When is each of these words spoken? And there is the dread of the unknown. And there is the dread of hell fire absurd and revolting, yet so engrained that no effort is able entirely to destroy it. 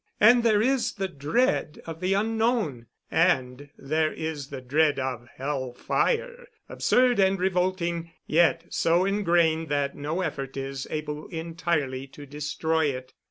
And 0.19 0.41
there 0.41 0.63
is 0.63 0.93
the 0.93 1.07
dread 1.07 1.79
of 1.85 1.99
the 1.99 2.15
unknown. 2.15 2.87
And 3.11 3.69
there 3.77 4.11
is 4.11 4.47
the 4.47 4.59
dread 4.59 4.97
of 4.97 5.27
hell 5.35 5.73
fire 5.73 6.47
absurd 6.67 7.19
and 7.19 7.37
revolting, 7.37 8.09
yet 8.25 8.63
so 8.71 9.05
engrained 9.05 9.69
that 9.69 9.95
no 9.95 10.21
effort 10.21 10.57
is 10.57 10.87
able 10.89 11.27
entirely 11.27 12.07
to 12.07 12.25
destroy 12.25 12.85
it. 12.85 13.13